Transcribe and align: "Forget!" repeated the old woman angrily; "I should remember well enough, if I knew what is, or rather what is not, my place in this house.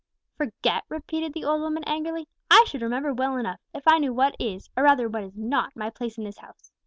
"Forget!" 0.35 0.83
repeated 0.89 1.31
the 1.33 1.43
old 1.45 1.61
woman 1.61 1.83
angrily; 1.85 2.27
"I 2.49 2.63
should 2.67 2.81
remember 2.81 3.13
well 3.13 3.37
enough, 3.37 3.59
if 3.71 3.83
I 3.87 3.99
knew 3.99 4.15
what 4.15 4.35
is, 4.39 4.67
or 4.75 4.81
rather 4.83 5.07
what 5.07 5.23
is 5.23 5.37
not, 5.37 5.75
my 5.75 5.91
place 5.91 6.17
in 6.17 6.23
this 6.23 6.39
house. 6.39 6.71